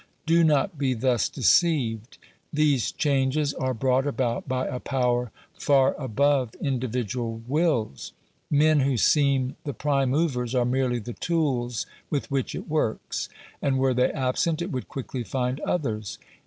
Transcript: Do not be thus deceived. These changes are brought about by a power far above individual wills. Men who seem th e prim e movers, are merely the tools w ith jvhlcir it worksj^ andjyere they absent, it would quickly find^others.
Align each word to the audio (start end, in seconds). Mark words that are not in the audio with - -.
Do 0.25 0.43
not 0.43 0.79
be 0.79 0.95
thus 0.95 1.29
deceived. 1.29 2.17
These 2.51 2.91
changes 2.91 3.53
are 3.53 3.75
brought 3.75 4.07
about 4.07 4.47
by 4.49 4.65
a 4.65 4.79
power 4.79 5.31
far 5.53 5.93
above 5.93 6.55
individual 6.55 7.43
wills. 7.47 8.11
Men 8.49 8.79
who 8.79 8.97
seem 8.97 9.49
th 9.63 9.75
e 9.75 9.77
prim 9.77 10.09
e 10.09 10.17
movers, 10.17 10.55
are 10.55 10.65
merely 10.65 10.97
the 10.97 11.13
tools 11.13 11.85
w 12.11 12.17
ith 12.17 12.29
jvhlcir 12.31 12.55
it 12.61 12.67
worksj^ 12.71 13.29
andjyere 13.61 13.95
they 13.95 14.11
absent, 14.11 14.59
it 14.63 14.71
would 14.71 14.87
quickly 14.89 15.23
find^others. 15.23 16.17